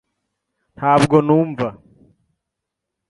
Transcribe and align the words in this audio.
Ntabwo 0.77 1.15
numva. 1.27 1.67